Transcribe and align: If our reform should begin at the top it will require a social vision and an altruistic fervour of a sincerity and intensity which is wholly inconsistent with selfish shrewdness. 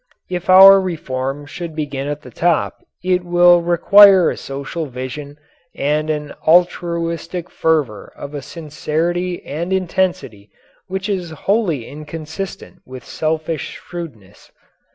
If 0.31 0.49
our 0.49 0.81
reform 0.81 1.45
should 1.45 1.75
begin 1.75 2.07
at 2.07 2.23
the 2.23 2.31
top 2.31 2.83
it 3.03 3.23
will 3.23 3.61
require 3.61 4.31
a 4.31 4.35
social 4.35 4.87
vision 4.87 5.37
and 5.75 6.09
an 6.09 6.33
altruistic 6.47 7.51
fervour 7.51 8.11
of 8.15 8.33
a 8.33 8.41
sincerity 8.41 9.45
and 9.45 9.71
intensity 9.71 10.49
which 10.87 11.07
is 11.07 11.29
wholly 11.45 11.87
inconsistent 11.87 12.79
with 12.83 13.05
selfish 13.05 13.77
shrewdness. 13.79 14.51